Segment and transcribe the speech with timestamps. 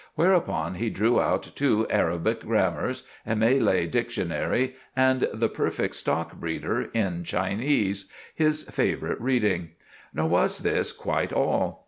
[0.15, 6.89] Whereupon he drew out two Arabic grammars, a Malay dictionary, and "The Perfect Stock Breeder"
[6.91, 9.73] in Chinese—his favorite reading.
[10.11, 11.79] Nor was this quite all.